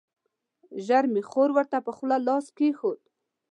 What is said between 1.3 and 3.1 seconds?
ورته پر خوله لاس کېښود.